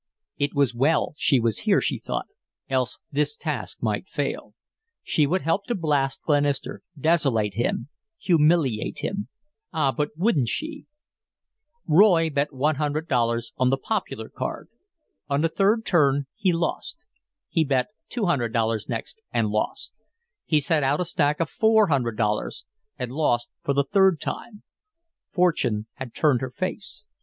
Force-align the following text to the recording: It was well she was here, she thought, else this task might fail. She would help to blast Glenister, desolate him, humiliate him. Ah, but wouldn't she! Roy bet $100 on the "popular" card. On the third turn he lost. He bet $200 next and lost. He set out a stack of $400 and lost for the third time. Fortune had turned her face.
It 0.39 0.55
was 0.55 0.73
well 0.73 1.13
she 1.15 1.39
was 1.39 1.59
here, 1.59 1.79
she 1.79 1.99
thought, 1.99 2.25
else 2.67 2.97
this 3.11 3.35
task 3.37 3.83
might 3.83 4.07
fail. 4.07 4.55
She 5.03 5.27
would 5.27 5.43
help 5.43 5.65
to 5.65 5.75
blast 5.75 6.23
Glenister, 6.23 6.81
desolate 6.99 7.53
him, 7.53 7.87
humiliate 8.17 9.01
him. 9.03 9.27
Ah, 9.71 9.91
but 9.91 10.09
wouldn't 10.17 10.47
she! 10.49 10.87
Roy 11.85 12.31
bet 12.31 12.49
$100 12.49 13.51
on 13.57 13.69
the 13.69 13.77
"popular" 13.77 14.27
card. 14.27 14.69
On 15.29 15.41
the 15.41 15.49
third 15.49 15.85
turn 15.85 16.25
he 16.35 16.51
lost. 16.51 17.05
He 17.47 17.63
bet 17.63 17.89
$200 18.09 18.89
next 18.89 19.21
and 19.31 19.49
lost. 19.49 20.01
He 20.45 20.59
set 20.59 20.83
out 20.83 20.99
a 20.99 21.05
stack 21.05 21.39
of 21.39 21.47
$400 21.51 22.63
and 22.97 23.11
lost 23.11 23.49
for 23.61 23.73
the 23.75 23.83
third 23.83 24.19
time. 24.19 24.63
Fortune 25.31 25.85
had 25.93 26.15
turned 26.15 26.41
her 26.41 26.49
face. 26.49 27.05